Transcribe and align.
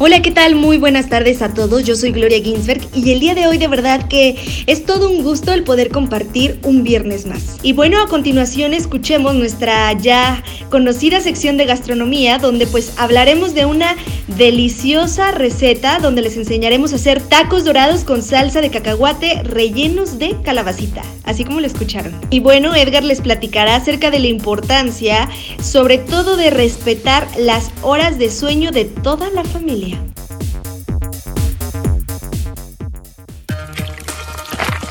Hola, 0.00 0.22
¿qué 0.22 0.30
tal? 0.30 0.54
Muy 0.54 0.78
buenas 0.78 1.08
tardes 1.08 1.42
a 1.42 1.52
todos. 1.54 1.82
Yo 1.82 1.96
soy 1.96 2.12
Gloria 2.12 2.40
Ginsberg 2.40 2.86
y 2.94 3.10
el 3.10 3.18
día 3.18 3.34
de 3.34 3.48
hoy 3.48 3.58
de 3.58 3.66
verdad 3.66 4.06
que 4.06 4.36
es 4.68 4.86
todo 4.86 5.10
un 5.10 5.24
gusto 5.24 5.52
el 5.52 5.64
poder 5.64 5.88
compartir 5.88 6.60
un 6.62 6.84
viernes 6.84 7.26
más. 7.26 7.56
Y 7.64 7.72
bueno, 7.72 8.00
a 8.00 8.06
continuación 8.06 8.74
escuchemos 8.74 9.34
nuestra 9.34 9.92
ya 9.94 10.44
conocida 10.70 11.20
sección 11.20 11.56
de 11.56 11.64
gastronomía 11.64 12.38
donde 12.38 12.68
pues 12.68 12.92
hablaremos 12.96 13.54
de 13.54 13.64
una 13.64 13.96
deliciosa 14.36 15.32
receta 15.32 15.98
donde 15.98 16.22
les 16.22 16.36
enseñaremos 16.36 16.92
a 16.92 16.96
hacer 16.96 17.20
tacos 17.20 17.64
dorados 17.64 18.04
con 18.04 18.22
salsa 18.22 18.60
de 18.60 18.70
cacahuate 18.70 19.42
rellenos 19.42 20.20
de 20.20 20.36
calabacita, 20.44 21.02
así 21.24 21.42
como 21.42 21.58
lo 21.58 21.66
escucharon. 21.66 22.14
Y 22.30 22.38
bueno, 22.38 22.72
Edgar 22.76 23.02
les 23.02 23.20
platicará 23.20 23.74
acerca 23.74 24.12
de 24.12 24.20
la 24.20 24.28
importancia, 24.28 25.28
sobre 25.60 25.98
todo 25.98 26.36
de 26.36 26.50
respetar 26.50 27.26
las 27.36 27.72
horas 27.82 28.18
de 28.20 28.30
sueño 28.30 28.70
de 28.70 28.84
toda 28.84 29.28
la 29.30 29.42
familia. 29.42 29.87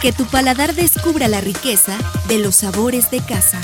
Que 0.07 0.13
tu 0.13 0.23
paladar 0.23 0.73
descubra 0.73 1.27
la 1.27 1.41
riqueza 1.41 1.97
de 2.29 2.39
los 2.39 2.55
sabores 2.55 3.11
de 3.11 3.19
casa. 3.19 3.59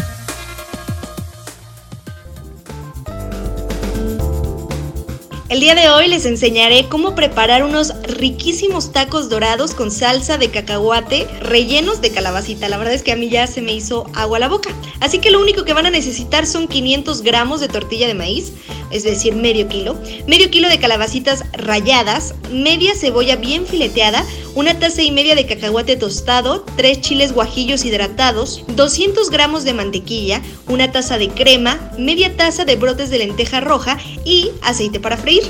El 5.47 5.61
día 5.61 5.73
de 5.73 5.87
hoy 5.87 6.09
les 6.09 6.25
enseñaré 6.25 6.89
cómo 6.89 7.15
preparar 7.15 7.63
unos 7.63 7.93
riquísimos 8.01 8.91
tacos 8.91 9.29
dorados 9.29 9.73
con 9.73 9.89
salsa 9.89 10.37
de 10.37 10.49
cacahuate 10.49 11.27
rellenos 11.39 12.01
de 12.01 12.11
calabacita. 12.11 12.67
La 12.67 12.77
verdad 12.77 12.95
es 12.95 13.03
que 13.03 13.13
a 13.13 13.15
mí 13.15 13.29
ya 13.29 13.47
se 13.47 13.61
me 13.61 13.71
hizo 13.71 14.09
agua 14.13 14.39
la 14.39 14.49
boca. 14.49 14.71
Así 14.99 15.19
que 15.19 15.31
lo 15.31 15.39
único 15.39 15.63
que 15.63 15.73
van 15.73 15.85
a 15.85 15.91
necesitar 15.91 16.45
son 16.45 16.67
500 16.67 17.21
gramos 17.21 17.61
de 17.61 17.69
tortilla 17.69 18.07
de 18.07 18.15
maíz, 18.15 18.51
es 18.91 19.03
decir, 19.03 19.35
medio 19.35 19.67
kilo, 19.67 19.95
medio 20.27 20.49
kilo 20.49 20.67
de 20.67 20.79
calabacitas 20.79 21.43
ralladas, 21.53 22.35
media 22.51 22.95
cebolla 22.95 23.35
bien 23.35 23.65
fileteada, 23.65 24.25
una 24.55 24.77
taza 24.77 25.01
y 25.01 25.11
media 25.11 25.35
de 25.35 25.45
cacahuate 25.45 25.95
tostado, 25.95 26.65
tres 26.77 27.01
chiles 27.01 27.33
guajillos 27.33 27.85
hidratados, 27.85 28.63
200 28.67 29.29
gramos 29.29 29.63
de 29.63 29.73
mantequilla, 29.73 30.41
una 30.67 30.91
taza 30.91 31.17
de 31.17 31.29
crema, 31.29 31.91
media 31.97 32.35
taza 32.35 32.65
de 32.65 32.75
brotes 32.75 33.09
de 33.09 33.19
lenteja 33.19 33.61
roja 33.61 33.97
y 34.25 34.51
aceite 34.61 34.99
para 34.99 35.17
freír. 35.17 35.43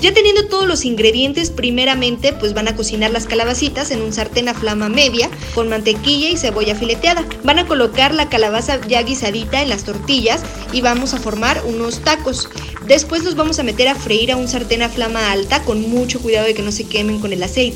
Ya 0.00 0.12
teniendo 0.12 0.46
todos 0.46 0.66
los 0.66 0.84
ingredientes, 0.84 1.50
primeramente 1.50 2.32
pues 2.32 2.54
van 2.54 2.68
a 2.68 2.76
cocinar 2.76 3.10
las 3.10 3.26
calabacitas 3.26 3.90
en 3.90 4.02
un 4.02 4.12
sartén 4.12 4.48
a 4.48 4.54
flama 4.54 4.88
media 4.88 5.30
con 5.54 5.68
mantequilla 5.68 6.30
y 6.30 6.36
cebolla 6.36 6.74
fileteada. 6.74 7.24
Van 7.42 7.58
a 7.58 7.66
colocar 7.66 8.14
la 8.14 8.28
calabaza 8.28 8.80
ya 8.86 9.02
guisadita 9.02 9.62
en 9.62 9.68
las 9.68 9.84
tortillas 9.84 10.42
y 10.72 10.80
vamos 10.80 11.14
a 11.14 11.18
formar 11.18 11.62
unos 11.66 12.00
tacos. 12.00 12.48
Después 12.86 13.24
los 13.24 13.34
vamos 13.34 13.58
a 13.58 13.62
meter 13.62 13.88
a 13.88 13.94
freír 13.94 14.30
a 14.30 14.36
un 14.36 14.46
sartén 14.46 14.82
a 14.82 14.90
flama 14.90 15.32
alta 15.32 15.62
con 15.62 15.80
mucho 15.88 16.20
cuidado 16.20 16.46
de 16.46 16.54
que 16.54 16.62
no 16.62 16.70
se 16.70 16.84
quemen 16.86 17.18
con 17.18 17.32
el 17.32 17.42
aceite. 17.42 17.73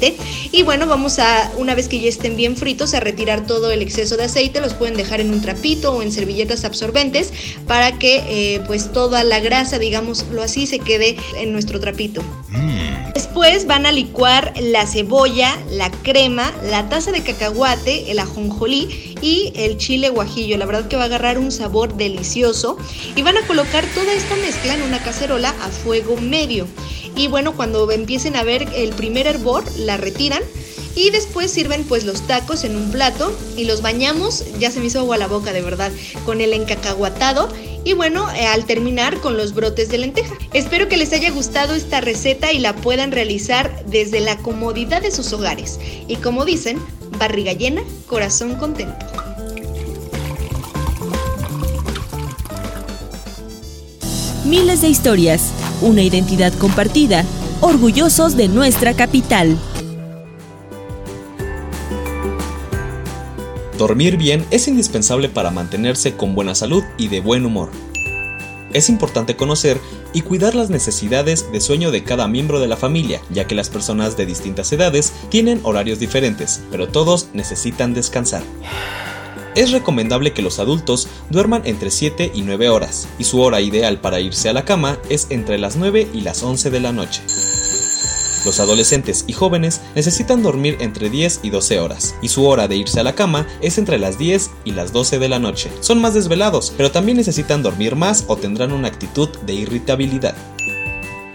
Y 0.52 0.62
bueno, 0.62 0.86
vamos 0.86 1.18
a, 1.18 1.50
una 1.56 1.74
vez 1.74 1.88
que 1.88 2.00
ya 2.00 2.08
estén 2.08 2.36
bien 2.36 2.56
fritos, 2.56 2.94
a 2.94 3.00
retirar 3.00 3.46
todo 3.46 3.70
el 3.70 3.82
exceso 3.82 4.16
de 4.16 4.24
aceite. 4.24 4.60
Los 4.60 4.74
pueden 4.74 4.96
dejar 4.96 5.20
en 5.20 5.30
un 5.32 5.40
trapito 5.40 5.92
o 5.92 6.02
en 6.02 6.12
servilletas 6.12 6.64
absorbentes 6.64 7.32
para 7.66 7.98
que 7.98 8.24
eh, 8.28 8.60
pues 8.66 8.92
toda 8.92 9.24
la 9.24 9.40
grasa, 9.40 9.78
digámoslo 9.78 10.42
así, 10.42 10.66
se 10.66 10.78
quede 10.78 11.16
en 11.36 11.52
nuestro 11.52 11.80
trapito. 11.80 12.22
Mm. 12.50 13.12
Después 13.14 13.66
van 13.66 13.86
a 13.86 13.92
licuar 13.92 14.52
la 14.60 14.86
cebolla, 14.86 15.56
la 15.70 15.90
crema, 15.90 16.52
la 16.70 16.88
taza 16.88 17.12
de 17.12 17.22
cacahuate, 17.22 18.11
el 18.11 18.18
ajonjolí 18.18 19.17
y 19.20 19.52
el 19.55 19.77
chile 19.77 20.08
guajillo. 20.08 20.56
La 20.56 20.67
verdad 20.67 20.89
que 20.89 20.96
va 20.96 21.02
a 21.02 21.06
agarrar 21.06 21.39
un 21.39 21.52
sabor 21.52 21.96
delicioso. 21.96 22.77
Y 23.17 23.23
van 23.23 23.36
a 23.36 23.46
colocar 23.46 23.84
toda 23.94 24.12
esta 24.12 24.36
mezcla 24.36 24.74
en 24.74 24.83
una 24.83 25.02
cacerola 25.02 25.50
a 25.50 25.68
fuego 25.68 26.17
medio. 26.17 26.67
Y 27.18 27.27
bueno, 27.27 27.56
cuando 27.56 27.90
empiecen 27.90 28.36
a 28.36 28.45
ver 28.45 28.68
el 28.77 28.90
primer 28.90 29.27
hervor, 29.27 29.64
la 29.77 29.96
retiran 29.96 30.40
y 30.95 31.11
después 31.11 31.51
sirven 31.51 31.83
pues 31.83 32.05
los 32.05 32.24
tacos 32.29 32.62
en 32.62 32.77
un 32.77 32.92
plato 32.92 33.36
y 33.56 33.64
los 33.64 33.83
bañamos, 33.83 34.45
ya 34.61 34.70
se 34.70 34.79
me 34.79 34.86
hizo 34.86 35.01
agua 35.01 35.18
la 35.18 35.27
boca 35.27 35.52
de 35.52 35.61
verdad, 35.61 35.90
con 36.24 36.40
el 36.40 36.52
encacahuatado 36.52 37.48
y 37.83 37.95
bueno, 37.95 38.30
eh, 38.33 38.46
al 38.46 38.67
terminar 38.67 39.18
con 39.20 39.36
los 39.36 39.52
brotes 39.52 39.89
de 39.89 39.98
lenteja. 39.98 40.33
Espero 40.52 40.89
que 40.89 40.96
les 40.96 41.12
haya 41.12 41.30
gustado 41.30 41.74
esta 41.74 42.01
receta 42.01 42.52
y 42.52 42.61
la 42.61 42.77
puedan 42.77 43.11
realizar 43.11 43.85
desde 43.86 44.20
la 44.20 44.39
comodidad 44.39 45.02
de 45.02 45.11
sus 45.11 45.33
hogares. 45.33 45.80
Y 46.06 46.17
como 46.17 46.45
dicen, 46.45 46.79
barriga 47.18 47.52
llena, 47.52 47.83
corazón 48.06 48.55
contento. 48.55 49.06
Miles 54.45 54.83
de 54.83 54.89
historias, 54.89 55.50
una 55.80 56.02
identidad 56.02 56.52
compartida, 56.55 57.24
orgullosos 57.61 58.36
de 58.36 58.48
nuestra 58.48 58.94
capital. 58.94 59.58
Dormir 63.78 64.17
bien 64.17 64.44
es 64.50 64.67
indispensable 64.67 65.28
para 65.28 65.50
mantenerse 65.52 66.14
con 66.14 66.34
buena 66.34 66.55
salud 66.55 66.83
y 66.96 67.08
de 67.08 67.20
buen 67.20 67.46
humor. 67.46 67.70
Es 68.72 68.88
importante 68.88 69.36
conocer 69.36 69.80
y 70.12 70.22
cuidar 70.22 70.55
las 70.55 70.68
necesidades 70.68 71.50
de 71.52 71.61
sueño 71.61 71.90
de 71.90 72.02
cada 72.02 72.28
miembro 72.28 72.61
de 72.61 72.68
la 72.68 72.77
familia, 72.77 73.20
ya 73.30 73.46
que 73.46 73.55
las 73.55 73.70
personas 73.70 74.17
de 74.17 74.27
distintas 74.27 74.72
edades 74.72 75.12
tienen 75.30 75.61
horarios 75.62 75.98
diferentes, 75.98 76.61
pero 76.70 76.88
todos 76.88 77.28
necesitan 77.33 77.94
descansar. 77.94 78.42
Es 79.58 79.73
recomendable 79.73 80.33
que 80.33 80.41
los 80.41 80.61
adultos 80.61 81.08
duerman 81.30 81.63
entre 81.64 81.91
7 81.91 82.30
y 82.33 82.42
9 82.42 82.69
horas, 82.69 83.08
y 83.19 83.24
su 83.24 83.41
hora 83.41 83.61
ideal 83.61 84.01
para 84.01 84.20
irse 84.20 84.48
a 84.48 84.52
la 84.52 84.64
cama 84.64 84.98
es 85.08 85.27
entre 85.30 85.58
las 85.58 85.74
9 85.74 86.07
y 86.14 86.20
las 86.20 86.45
11 86.45 86.70
de 86.70 86.79
la 86.79 86.92
noche. 86.92 87.23
Los 88.45 88.61
adolescentes 88.61 89.24
y 89.27 89.33
jóvenes 89.33 89.80
necesitan 89.97 90.45
dormir 90.45 90.77
entre 90.79 91.11
10 91.11 91.41
y 91.42 91.51
12 91.51 91.80
horas, 91.80 92.14
y 92.23 92.29
su 92.29 92.47
hora 92.47 92.68
de 92.68 92.77
irse 92.77 93.01
a 93.01 93.02
la 93.02 93.17
cama 93.17 93.48
es 93.61 93.79
entre 93.79 93.98
las 93.98 94.17
10 94.17 94.48
y 94.64 94.70
las 94.70 94.92
12 94.92 95.18
de 95.18 95.29
la 95.29 95.41
noche. 95.41 95.73
Son 95.80 96.01
más 96.01 96.14
desvelados, 96.14 96.73
pero 96.77 96.92
también 96.92 97.17
necesitan 97.17 97.61
dormir 97.61 97.97
más 97.97 98.27
o 98.29 98.36
tendrán 98.36 98.70
una 98.70 98.86
actitud 98.86 99.29
de 99.45 99.55
irritabilidad. 99.55 100.36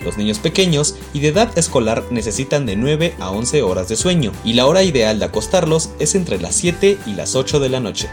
Los 0.04 0.18
niños 0.18 0.40
pequeños 0.40 0.96
y 1.14 1.20
de 1.20 1.30
edad 1.30 1.58
escolar 1.58 2.04
necesitan 2.12 2.66
de 2.66 2.76
9 2.76 3.16
a 3.20 3.32
11 3.32 3.62
horas 3.62 3.88
de 3.88 3.96
sueño, 3.96 4.32
y 4.44 4.54
la 4.54 4.66
hora 4.66 4.84
ideal 4.84 5.20
de 5.20 5.26
acostarlos 5.26 5.92
es 6.00 6.16
entre 6.16 6.40
las 6.40 6.56
7 6.56 6.98
y 7.06 7.14
las 7.14 7.36
8 7.36 7.60
de 7.60 7.70
la 7.70 7.80
noche. 7.80 8.10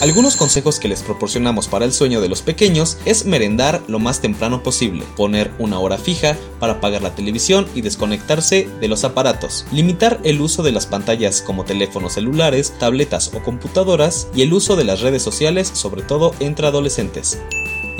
Algunos 0.00 0.36
consejos 0.36 0.80
que 0.80 0.88
les 0.88 1.02
proporcionamos 1.02 1.68
para 1.68 1.84
el 1.84 1.92
sueño 1.92 2.22
de 2.22 2.30
los 2.30 2.40
pequeños 2.40 2.96
es 3.04 3.26
merendar 3.26 3.82
lo 3.86 3.98
más 3.98 4.22
temprano 4.22 4.62
posible, 4.62 5.04
poner 5.14 5.50
una 5.58 5.78
hora 5.78 5.98
fija 5.98 6.38
para 6.58 6.74
apagar 6.74 7.02
la 7.02 7.14
televisión 7.14 7.66
y 7.74 7.82
desconectarse 7.82 8.66
de 8.80 8.88
los 8.88 9.04
aparatos, 9.04 9.66
limitar 9.72 10.18
el 10.24 10.40
uso 10.40 10.62
de 10.62 10.72
las 10.72 10.86
pantallas 10.86 11.42
como 11.42 11.64
teléfonos 11.64 12.14
celulares, 12.14 12.72
tabletas 12.78 13.30
o 13.34 13.42
computadoras 13.42 14.28
y 14.34 14.40
el 14.40 14.54
uso 14.54 14.74
de 14.74 14.84
las 14.84 15.02
redes 15.02 15.22
sociales, 15.22 15.70
sobre 15.74 16.00
todo 16.00 16.34
entre 16.40 16.68
adolescentes. 16.68 17.38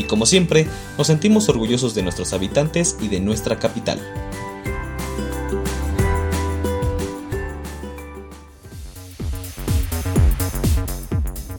Y 0.01 0.05
como 0.05 0.25
siempre, 0.25 0.67
nos 0.97 1.09
sentimos 1.09 1.51
orgullosos 1.51 1.95
de 1.95 2.03
nuestros 2.03 2.33
habitantes 2.33 2.97
y 3.03 3.09
de 3.09 3.21
nuestra 3.21 3.59
capital. 3.59 4.01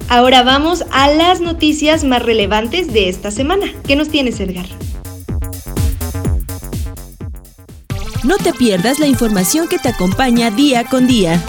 Ahora 0.10 0.42
vamos 0.42 0.84
a 0.92 1.12
las 1.12 1.40
noticias 1.40 2.04
más 2.04 2.24
relevantes 2.24 2.92
de 2.92 3.10
esta 3.10 3.30
semana. 3.30 3.68
¿Qué 3.86 3.96
nos 3.96 4.10
tienes, 4.10 4.40
Edgar? 4.40 4.66
No 8.24 8.38
te 8.38 8.54
pierdas 8.54 8.98
la 8.98 9.06
información 9.06 9.68
que 9.68 9.78
te 9.78 9.90
acompaña 9.90 10.50
día 10.50 10.84
con 10.86 11.06
día. 11.06 11.40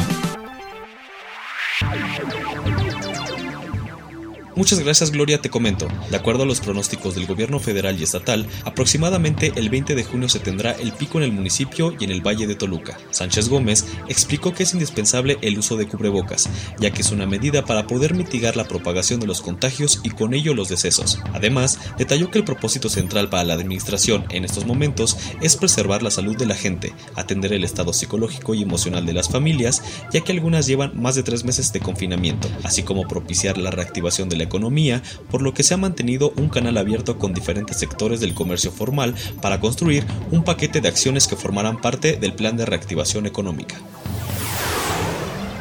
Muchas 4.63 4.79
gracias 4.79 5.11
Gloria, 5.11 5.43
te 5.43 5.51
comento. 5.51 5.89
De 6.09 6.17
acuerdo 6.17 6.45
a 6.45 6.47
los 6.47 6.61
pronósticos 6.61 7.17
del 7.17 7.27
gobierno 7.27 7.59
federal 7.59 7.99
y 7.99 8.05
estatal, 8.05 8.47
aproximadamente 8.65 9.53
el 9.57 9.69
20 9.71 9.97
de 9.97 10.05
junio 10.05 10.29
se 10.29 10.39
tendrá 10.39 10.71
el 10.71 10.93
pico 10.93 11.19
en 11.19 11.25
el 11.25 11.33
municipio 11.33 11.93
y 11.99 12.05
en 12.05 12.13
el 12.13 12.25
Valle 12.25 12.47
de 12.47 12.55
Toluca. 12.55 12.97
Sánchez 13.11 13.49
Gómez 13.49 13.87
explicó 14.07 14.55
que 14.55 14.63
es 14.63 14.73
indispensable 14.73 15.37
el 15.43 15.59
uso 15.59 15.77
de 15.77 15.89
cubrebocas, 15.89 16.49
ya 16.79 16.93
que 16.93 17.03
es 17.03 17.11
una 17.11 17.27
medida 17.27 17.65
para 17.65 17.89
poder 17.89 18.15
mitigar 18.15 18.57
la 18.57 18.69
propagación 18.69 19.19
de 19.19 19.27
los 19.27 19.41
contagios 19.41 20.01
y 20.05 20.11
con 20.11 20.33
ello 20.33 20.55
los 20.55 20.69
decesos. 20.69 21.19
Además, 21.33 21.81
detalló 21.99 22.31
que 22.31 22.39
el 22.39 22.45
propósito 22.45 22.89
central 22.89 23.31
para 23.31 23.43
la 23.43 23.55
administración 23.55 24.27
en 24.31 24.45
estos 24.45 24.65
momentos 24.65 25.17
es 25.41 25.57
preservar 25.57 26.05
la 26.05 26.13
salud 26.13 26.37
de 26.37 26.47
la 26.47 26.55
gente, 26.55 26.95
atender 27.17 27.53
el 27.53 27.65
estado 27.65 27.93
psicológico 27.93 28.55
y 28.55 28.63
emocional 28.63 29.07
de 29.07 29.13
las 29.13 29.29
familias, 29.29 29.83
ya 30.13 30.21
que 30.21 30.31
algunas 30.31 30.69
llevan 30.69 30.93
más 30.95 31.17
de 31.17 31.25
tres 31.25 31.43
meses 31.43 31.73
de 31.73 31.81
confinamiento, 31.81 32.49
así 32.63 32.85
como 32.85 33.09
propiciar 33.09 33.59
la 33.59 33.73
reactivación 33.73 34.29
de 34.29 34.37
la 34.37 34.52
economía, 34.53 35.03
por 35.31 35.41
lo 35.41 35.55
que 35.55 35.63
se 35.63 35.73
ha 35.73 35.79
mantenido 35.79 36.35
un 36.37 36.51
canal 36.51 36.77
abierto 36.77 37.19
con 37.19 37.33
diferentes 37.33 37.79
sectores 37.79 38.21
del 38.21 38.35
comercio 38.35 38.71
formal 38.71 39.15
para 39.41 39.61
construir 39.61 40.05
un 40.31 40.45
paquete 40.45 40.83
de 40.83 40.89
acciones 40.89 41.27
que 41.27 41.37
formarán 41.37 41.81
parte 41.81 42.17
del 42.17 42.35
plan 42.35 42.59
de 42.59 42.67
reactivación 42.67 43.25
económica. 43.25 43.77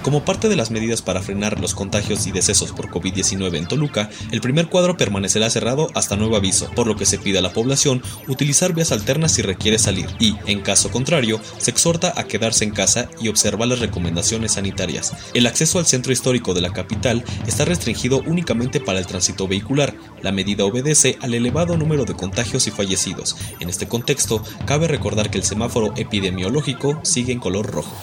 Como 0.04 0.26
parte 0.26 0.50
de 0.50 0.56
las 0.56 0.72
medidas 0.72 1.04
para 1.04 1.22
frenar 1.22 1.60
los 1.60 1.76
contagios 1.76 2.26
y 2.26 2.32
decesos 2.32 2.72
por 2.72 2.90
COVID-19 2.90 3.56
en 3.56 3.68
Toluca, 3.68 4.10
el 4.32 4.42
primer 4.42 4.68
cuadro 4.68 4.98
permanecerá 4.98 5.48
cerrado 5.52 5.90
hasta 5.94 6.16
nuevo 6.16 6.36
aviso, 6.36 6.72
por 6.72 6.88
lo 6.88 6.96
que 6.96 7.06
se 7.06 7.20
pide 7.20 7.38
a 7.38 7.44
la 7.44 7.54
población 7.54 8.02
utilizar 8.28 8.74
vías 8.74 8.92
alternas 8.92 9.34
si 9.34 9.44
requiere 9.44 9.78
salir 9.78 10.08
y, 10.20 10.38
en 10.48 10.62
caso 10.62 10.90
contrario, 10.90 11.40
se 11.60 11.70
exhorta 11.70 12.14
a 12.16 12.24
quedarse 12.24 12.64
en 12.64 12.72
casa 12.72 13.10
y 13.22 13.28
observar 13.28 13.68
las 13.68 13.78
recomendaciones 13.78 14.54
sanitarias. 14.54 15.14
El 15.36 15.46
acceso 15.46 15.78
al 15.78 15.86
centro 15.86 16.12
histórico 16.12 16.56
de 16.56 16.62
la 16.62 16.74
capital 16.74 17.24
está 17.46 17.66
restringido 17.66 18.24
únicamente 18.26 18.80
para 18.80 18.98
el 18.98 19.06
tránsito 19.06 19.48
vehicular. 19.48 19.94
La 20.24 20.32
medida 20.32 20.66
obedece 20.66 21.20
al 21.22 21.36
elevado 21.36 21.78
número 21.78 22.06
de 22.06 22.16
contagios 22.16 22.66
y 22.66 22.72
fallecidos. 22.72 23.38
En 23.60 23.70
este 23.70 23.88
contexto, 23.88 24.44
cabe 24.66 24.88
recordar 24.88 25.30
que 25.30 25.38
el 25.38 25.44
semáforo 25.44 25.94
epidemiológico 25.96 27.00
sigue 27.04 27.34
en 27.34 27.40
color 27.40 27.68
rojo. 27.68 27.96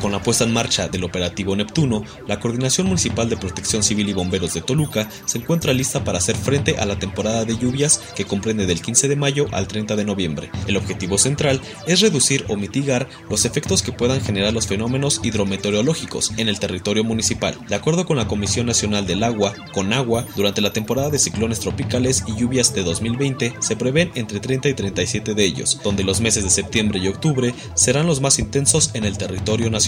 Con 0.00 0.12
la 0.12 0.22
puesta 0.22 0.44
en 0.44 0.52
marcha 0.52 0.86
del 0.86 1.02
operativo 1.02 1.56
Neptuno, 1.56 2.04
la 2.28 2.38
Coordinación 2.38 2.86
Municipal 2.86 3.28
de 3.28 3.36
Protección 3.36 3.82
Civil 3.82 4.08
y 4.08 4.12
Bomberos 4.12 4.54
de 4.54 4.60
Toluca 4.60 5.08
se 5.24 5.38
encuentra 5.38 5.72
lista 5.72 6.04
para 6.04 6.18
hacer 6.18 6.36
frente 6.36 6.76
a 6.78 6.86
la 6.86 7.00
temporada 7.00 7.44
de 7.44 7.58
lluvias 7.58 8.00
que 8.14 8.24
comprende 8.24 8.66
del 8.66 8.80
15 8.80 9.08
de 9.08 9.16
mayo 9.16 9.46
al 9.50 9.66
30 9.66 9.96
de 9.96 10.04
noviembre. 10.04 10.50
El 10.68 10.76
objetivo 10.76 11.18
central 11.18 11.60
es 11.88 12.00
reducir 12.00 12.44
o 12.48 12.54
mitigar 12.54 13.08
los 13.28 13.44
efectos 13.44 13.82
que 13.82 13.90
puedan 13.90 14.20
generar 14.20 14.52
los 14.52 14.68
fenómenos 14.68 15.20
hidrometeorológicos 15.24 16.32
en 16.36 16.48
el 16.48 16.60
territorio 16.60 17.02
municipal. 17.02 17.58
De 17.68 17.74
acuerdo 17.74 18.06
con 18.06 18.18
la 18.18 18.28
Comisión 18.28 18.66
Nacional 18.66 19.04
del 19.04 19.24
Agua, 19.24 19.52
con 19.72 19.92
agua, 19.92 20.24
durante 20.36 20.60
la 20.60 20.72
temporada 20.72 21.10
de 21.10 21.18
ciclones 21.18 21.58
tropicales 21.58 22.22
y 22.28 22.36
lluvias 22.36 22.72
de 22.72 22.84
2020 22.84 23.54
se 23.58 23.74
prevén 23.74 24.12
entre 24.14 24.38
30 24.38 24.68
y 24.68 24.74
37 24.74 25.34
de 25.34 25.44
ellos, 25.44 25.80
donde 25.82 26.04
los 26.04 26.20
meses 26.20 26.44
de 26.44 26.50
septiembre 26.50 27.00
y 27.00 27.08
octubre 27.08 27.52
serán 27.74 28.06
los 28.06 28.20
más 28.20 28.38
intensos 28.38 28.90
en 28.94 29.04
el 29.04 29.18
territorio 29.18 29.70
nacional 29.70 29.87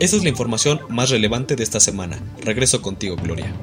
esa 0.00 0.16
es 0.16 0.22
la 0.22 0.28
información 0.28 0.80
más 0.88 1.10
relevante 1.10 1.56
de 1.56 1.62
esta 1.62 1.80
semana. 1.80 2.18
Regreso 2.42 2.82
contigo, 2.82 3.16
Gloria. 3.16 3.54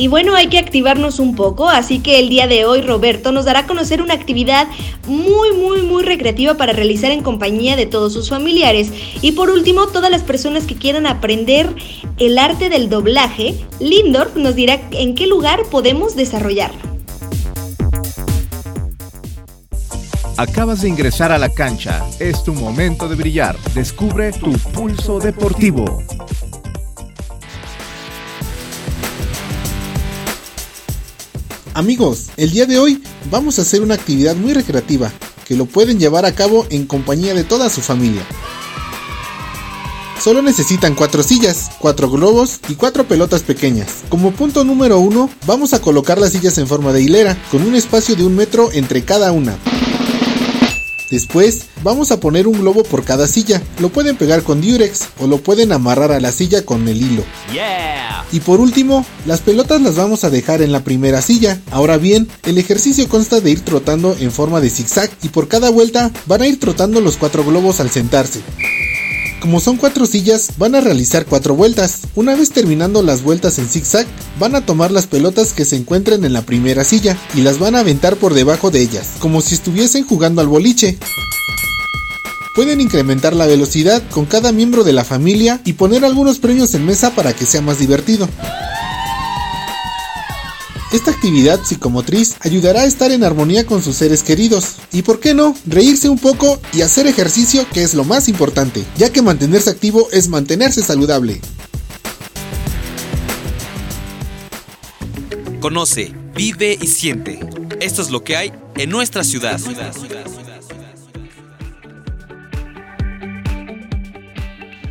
Y 0.00 0.06
bueno, 0.06 0.36
hay 0.36 0.46
que 0.46 0.60
activarnos 0.60 1.18
un 1.18 1.34
poco, 1.34 1.68
así 1.68 1.98
que 1.98 2.20
el 2.20 2.28
día 2.28 2.46
de 2.46 2.64
hoy 2.64 2.82
Roberto 2.82 3.32
nos 3.32 3.46
dará 3.46 3.60
a 3.60 3.66
conocer 3.66 4.00
una 4.00 4.14
actividad 4.14 4.68
muy, 5.08 5.52
muy, 5.56 5.82
muy 5.82 6.04
recreativa 6.04 6.54
para 6.54 6.72
realizar 6.72 7.10
en 7.10 7.24
compañía 7.24 7.74
de 7.74 7.86
todos 7.86 8.12
sus 8.12 8.28
familiares. 8.28 8.92
Y 9.22 9.32
por 9.32 9.50
último, 9.50 9.88
todas 9.88 10.12
las 10.12 10.22
personas 10.22 10.66
que 10.66 10.76
quieran 10.76 11.04
aprender 11.04 11.74
el 12.16 12.38
arte 12.38 12.68
del 12.68 12.88
doblaje, 12.88 13.56
Lindor 13.80 14.36
nos 14.36 14.54
dirá 14.54 14.80
en 14.92 15.16
qué 15.16 15.26
lugar 15.26 15.64
podemos 15.68 16.14
desarrollarlo. 16.14 16.87
Acabas 20.38 20.82
de 20.82 20.88
ingresar 20.88 21.32
a 21.32 21.38
la 21.38 21.48
cancha. 21.48 22.00
Es 22.20 22.44
tu 22.44 22.54
momento 22.54 23.08
de 23.08 23.16
brillar. 23.16 23.58
Descubre 23.74 24.30
tu 24.30 24.52
pulso 24.52 25.18
deportivo. 25.18 26.00
Amigos, 31.74 32.28
el 32.36 32.52
día 32.52 32.66
de 32.66 32.78
hoy 32.78 33.02
vamos 33.32 33.58
a 33.58 33.62
hacer 33.62 33.82
una 33.82 33.94
actividad 33.94 34.36
muy 34.36 34.52
recreativa 34.52 35.10
que 35.44 35.56
lo 35.56 35.66
pueden 35.66 35.98
llevar 35.98 36.24
a 36.24 36.32
cabo 36.32 36.68
en 36.70 36.86
compañía 36.86 37.34
de 37.34 37.42
toda 37.42 37.68
su 37.68 37.80
familia. 37.80 38.22
Solo 40.22 40.40
necesitan 40.40 40.94
cuatro 40.94 41.24
sillas, 41.24 41.72
cuatro 41.80 42.08
globos 42.08 42.60
y 42.68 42.76
cuatro 42.76 43.08
pelotas 43.08 43.42
pequeñas. 43.42 44.04
Como 44.08 44.30
punto 44.30 44.62
número 44.62 45.00
uno, 45.00 45.30
vamos 45.48 45.74
a 45.74 45.80
colocar 45.80 46.20
las 46.20 46.30
sillas 46.30 46.58
en 46.58 46.68
forma 46.68 46.92
de 46.92 47.02
hilera, 47.02 47.36
con 47.50 47.62
un 47.62 47.74
espacio 47.74 48.14
de 48.14 48.24
un 48.24 48.36
metro 48.36 48.70
entre 48.72 49.02
cada 49.02 49.32
una. 49.32 49.58
Después, 51.10 51.66
vamos 51.82 52.10
a 52.12 52.20
poner 52.20 52.46
un 52.46 52.60
globo 52.60 52.82
por 52.82 53.04
cada 53.04 53.26
silla. 53.26 53.62
Lo 53.80 53.88
pueden 53.88 54.16
pegar 54.16 54.42
con 54.42 54.60
Durex 54.60 55.08
o 55.20 55.26
lo 55.26 55.38
pueden 55.38 55.72
amarrar 55.72 56.12
a 56.12 56.20
la 56.20 56.32
silla 56.32 56.64
con 56.64 56.86
el 56.88 57.02
hilo. 57.02 57.24
Y 58.30 58.40
por 58.40 58.60
último, 58.60 59.06
las 59.26 59.40
pelotas 59.40 59.80
las 59.80 59.96
vamos 59.96 60.24
a 60.24 60.30
dejar 60.30 60.60
en 60.60 60.72
la 60.72 60.84
primera 60.84 61.22
silla. 61.22 61.60
Ahora 61.70 61.96
bien, 61.96 62.28
el 62.44 62.58
ejercicio 62.58 63.08
consta 63.08 63.40
de 63.40 63.50
ir 63.50 63.60
trotando 63.60 64.16
en 64.20 64.30
forma 64.30 64.60
de 64.60 64.70
zigzag 64.70 65.10
y 65.22 65.28
por 65.28 65.48
cada 65.48 65.70
vuelta 65.70 66.10
van 66.26 66.42
a 66.42 66.46
ir 66.46 66.60
trotando 66.60 67.00
los 67.00 67.16
cuatro 67.16 67.44
globos 67.44 67.80
al 67.80 67.90
sentarse. 67.90 68.40
Como 69.40 69.60
son 69.60 69.76
cuatro 69.76 70.04
sillas, 70.04 70.50
van 70.58 70.74
a 70.74 70.80
realizar 70.80 71.24
cuatro 71.24 71.54
vueltas. 71.54 72.00
Una 72.16 72.34
vez 72.34 72.50
terminando 72.50 73.02
las 73.02 73.22
vueltas 73.22 73.58
en 73.58 73.68
zigzag, 73.68 74.06
van 74.40 74.56
a 74.56 74.66
tomar 74.66 74.90
las 74.90 75.06
pelotas 75.06 75.52
que 75.52 75.64
se 75.64 75.76
encuentren 75.76 76.24
en 76.24 76.32
la 76.32 76.42
primera 76.42 76.82
silla 76.82 77.16
y 77.34 77.42
las 77.42 77.60
van 77.60 77.76
a 77.76 77.80
aventar 77.80 78.16
por 78.16 78.34
debajo 78.34 78.72
de 78.72 78.80
ellas, 78.80 79.10
como 79.20 79.40
si 79.40 79.54
estuviesen 79.54 80.04
jugando 80.04 80.40
al 80.40 80.48
boliche. 80.48 80.98
Pueden 82.56 82.80
incrementar 82.80 83.36
la 83.36 83.46
velocidad 83.46 84.02
con 84.10 84.26
cada 84.26 84.50
miembro 84.50 84.82
de 84.82 84.92
la 84.92 85.04
familia 85.04 85.60
y 85.64 85.74
poner 85.74 86.04
algunos 86.04 86.40
premios 86.40 86.74
en 86.74 86.84
mesa 86.84 87.14
para 87.14 87.32
que 87.32 87.46
sea 87.46 87.62
más 87.62 87.78
divertido. 87.78 88.28
Esta 90.90 91.10
actividad 91.10 91.60
psicomotriz 91.64 92.36
ayudará 92.40 92.80
a 92.80 92.84
estar 92.86 93.12
en 93.12 93.22
armonía 93.22 93.66
con 93.66 93.82
sus 93.82 93.96
seres 93.96 94.22
queridos 94.22 94.76
y, 94.90 95.02
por 95.02 95.20
qué 95.20 95.34
no, 95.34 95.54
reírse 95.66 96.08
un 96.08 96.18
poco 96.18 96.58
y 96.72 96.80
hacer 96.80 97.06
ejercicio 97.06 97.66
que 97.74 97.82
es 97.82 97.92
lo 97.92 98.04
más 98.04 98.26
importante, 98.26 98.82
ya 98.96 99.12
que 99.12 99.20
mantenerse 99.20 99.68
activo 99.68 100.08
es 100.12 100.28
mantenerse 100.28 100.82
saludable. 100.82 101.42
Conoce, 105.60 106.14
vive 106.34 106.78
y 106.80 106.86
siente. 106.86 107.38
Esto 107.80 108.00
es 108.00 108.08
lo 108.08 108.24
que 108.24 108.36
hay 108.36 108.52
en 108.76 108.88
nuestra 108.88 109.24
ciudad. 109.24 109.60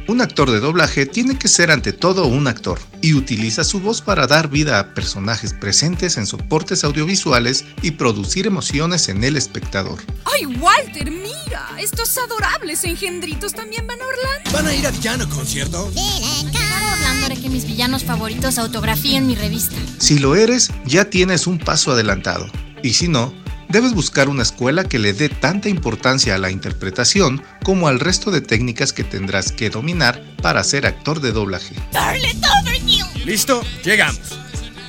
Un 0.08 0.22
actor 0.22 0.52
de 0.52 0.60
doblaje 0.60 1.08
tiene 1.08 1.40
que 1.40 1.48
ser 1.48 1.72
ante 1.72 1.92
todo 1.92 2.28
un 2.28 2.48
actor 2.48 2.78
y 3.08 3.14
utiliza 3.14 3.64
su 3.64 3.80
voz 3.80 4.02
para 4.02 4.28
dar 4.28 4.50
vida 4.50 4.80
a 4.80 4.94
personajes 4.94 5.54
presentes 5.54 6.18
en 6.18 6.26
soportes 6.26 6.84
audiovisuales 6.84 7.64
y 7.82 7.92
producir 7.92 8.46
emociones 8.46 9.08
en 9.08 9.24
el 9.24 9.38
espectador. 9.38 9.98
¡Ay, 10.26 10.46
Walter, 10.46 11.10
mira! 11.10 11.70
Estos 11.80 12.18
adorables 12.18 12.84
engendritos 12.84 13.54
también 13.54 13.88
van 13.88 14.02
a 14.02 14.06
Orlando. 14.06 14.52
¿Van 14.52 14.68
a 14.68 14.76
ir 14.76 14.86
a 14.86 14.92
Villano, 14.92 15.30
concierto? 15.30 15.86
Orlando 15.86 17.26
haré 17.28 17.38
que 17.38 17.50
mis 17.50 17.66
villanos 17.66 18.04
favoritos 18.04 18.58
autografíen 18.58 19.26
mi 19.26 19.36
revista. 19.36 19.78
Si 20.00 20.20
lo 20.20 20.36
eres, 20.36 20.70
ya 20.86 21.10
tienes 21.10 21.48
un 21.48 21.60
paso 21.60 21.94
adelantado. 21.94 22.50
Y 22.84 22.92
si 22.92 23.08
no, 23.08 23.34
debes 23.70 23.94
buscar 23.94 24.30
una 24.30 24.44
escuela 24.44 24.84
que 24.84 25.00
le 25.00 25.14
dé 25.14 25.30
tanta 25.30 25.70
importancia 25.70 26.36
a 26.36 26.38
la 26.38 26.52
interpretación 26.52 27.44
como 27.64 27.88
al 27.88 28.00
resto 28.00 28.32
de 28.32 28.42
técnicas 28.42 28.94
que 28.94 29.04
tendrás 29.04 29.52
que 29.52 29.70
dominar 29.70 30.22
para 30.42 30.64
ser 30.64 30.86
actor 30.86 31.22
de 31.22 31.32
doblaje. 31.32 31.76
¿Listo? 33.26 33.62
Llegamos. 33.84 34.38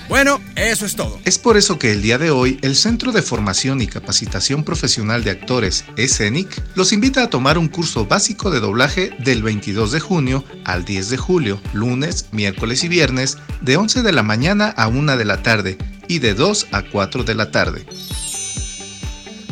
Bueno, 0.09 0.41
eso 0.57 0.87
es 0.87 0.97
todo. 0.97 1.21
Es 1.27 1.37
por 1.37 1.59
eso 1.59 1.79
que 1.79 1.93
el 1.93 2.01
día 2.01 2.17
de 2.17 2.31
hoy 2.31 2.59
el 2.63 2.77
Centro 2.77 3.13
de 3.13 3.21
Formación 3.21 3.83
y 3.83 3.87
Capacitación 3.87 4.65
Profesional 4.65 5.23
de 5.23 5.33
Actores, 5.33 5.85
ESCENIC, 5.97 6.63
los 6.77 6.95
invita 6.95 7.23
a 7.23 7.31
tomar 7.31 7.59
un 7.59 7.69
curso 7.69 8.07
básico 8.07 8.51
de 8.51 8.61
doblaje 8.61 9.11
del 9.19 9.43
22 9.43 9.93
de 9.93 10.01
junio 10.01 10.45
al 10.65 10.87
10 10.87 11.11
de 11.11 11.17
julio, 11.19 11.61
lunes, 11.75 12.27
miércoles 12.33 12.85
y 12.85 12.89
viernes, 12.89 13.37
de 13.61 13.77
11 13.77 14.03
de 14.03 14.13
la 14.13 14.23
mañana 14.23 14.69
a 14.69 14.89
1 14.89 15.17
de 15.19 15.25
la 15.27 15.43
tarde 15.43 15.77
y 16.09 16.21
de 16.21 16.33
2 16.33 16.69
a 16.73 16.83
4 16.83 17.25
de 17.25 17.35
la 17.35 17.51
tarde. 17.51 17.85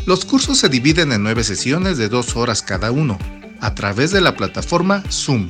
Los 0.06 0.25
cursos 0.25 0.58
se 0.58 0.68
dividen 0.68 1.10
en 1.10 1.25
nueve 1.25 1.42
sesiones 1.42 1.98
de 1.98 2.08
dos 2.08 2.36
horas 2.36 2.62
cada 2.62 2.92
uno, 2.92 3.18
a 3.60 3.75
través 3.75 4.12
de 4.12 4.20
la 4.20 4.36
plataforma 4.36 5.02
Zoom. 5.10 5.48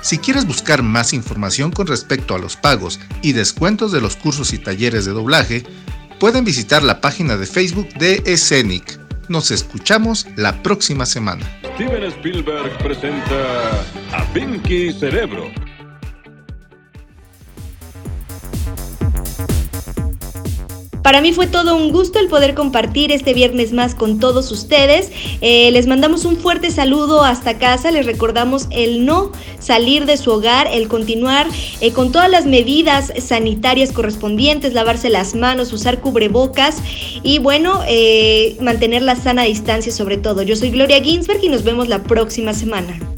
Si 0.00 0.18
quieres 0.18 0.44
buscar 0.44 0.82
más 0.82 1.12
información 1.12 1.70
con 1.70 1.86
respecto 1.86 2.34
a 2.34 2.38
los 2.38 2.56
pagos 2.56 2.98
y 3.22 3.32
descuentos 3.32 3.92
de 3.92 4.00
los 4.00 4.16
cursos 4.16 4.52
y 4.52 4.58
talleres 4.58 5.04
de 5.04 5.12
doblaje, 5.12 5.62
pueden 6.18 6.44
visitar 6.44 6.82
la 6.82 7.00
página 7.00 7.36
de 7.36 7.46
Facebook 7.46 7.90
de 7.94 8.24
Escenic. 8.26 8.98
Nos 9.28 9.52
escuchamos 9.52 10.26
la 10.34 10.60
próxima 10.60 11.06
semana. 11.06 11.46
Steven 11.76 12.02
Spielberg 12.10 12.76
presenta 12.78 13.70
a 14.12 14.24
Pinky 14.32 14.92
Cerebro 14.92 15.48
Para 21.08 21.22
mí 21.22 21.32
fue 21.32 21.46
todo 21.46 21.74
un 21.74 21.90
gusto 21.90 22.18
el 22.18 22.28
poder 22.28 22.52
compartir 22.52 23.12
este 23.12 23.32
viernes 23.32 23.72
más 23.72 23.94
con 23.94 24.18
todos 24.18 24.52
ustedes. 24.52 25.10
Eh, 25.40 25.70
les 25.70 25.86
mandamos 25.86 26.26
un 26.26 26.36
fuerte 26.36 26.70
saludo 26.70 27.24
hasta 27.24 27.56
casa, 27.56 27.90
les 27.90 28.04
recordamos 28.04 28.66
el 28.70 29.06
no 29.06 29.32
salir 29.58 30.04
de 30.04 30.18
su 30.18 30.30
hogar, 30.30 30.68
el 30.70 30.86
continuar 30.86 31.46
eh, 31.80 31.92
con 31.92 32.12
todas 32.12 32.30
las 32.30 32.44
medidas 32.44 33.10
sanitarias 33.22 33.92
correspondientes, 33.92 34.74
lavarse 34.74 35.08
las 35.08 35.34
manos, 35.34 35.72
usar 35.72 36.00
cubrebocas 36.02 36.82
y 37.22 37.38
bueno, 37.38 37.80
eh, 37.88 38.58
mantener 38.60 39.00
la 39.00 39.16
sana 39.16 39.44
distancia 39.44 39.90
sobre 39.90 40.18
todo. 40.18 40.42
Yo 40.42 40.56
soy 40.56 40.68
Gloria 40.68 41.02
Ginsberg 41.02 41.42
y 41.42 41.48
nos 41.48 41.64
vemos 41.64 41.88
la 41.88 42.02
próxima 42.02 42.52
semana. 42.52 43.17